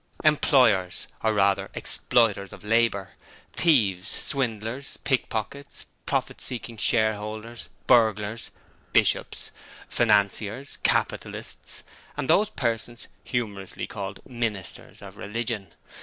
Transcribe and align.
Employers 0.23 1.05
or 1.23 1.31
rather 1.35 1.69
Exploiters 1.75 2.51
of 2.51 2.63
Labour; 2.63 3.11
Thieves, 3.53 4.07
Swindlers, 4.07 4.97
Pickpockets; 4.97 5.85
profit 6.07 6.41
seeking 6.41 6.75
share 6.77 7.13
holders; 7.13 7.69
burglars; 7.85 8.49
Bishops; 8.93 9.51
Financiers; 9.87 10.77
Capitalists, 10.77 11.83
and 12.17 12.27
those 12.27 12.49
persons 12.49 13.05
humorously 13.23 13.85
called 13.85 14.21
"Ministers" 14.25 15.03
of 15.03 15.17
religion. 15.17 15.71